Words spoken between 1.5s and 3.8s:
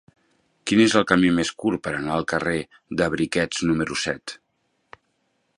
curt per anar al carrer de Briquets